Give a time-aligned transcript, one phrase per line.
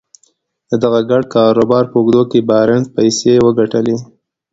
[0.69, 3.97] د دغه ګډ کاروبار په اوږدو کې بارنس پيسې وګټلې.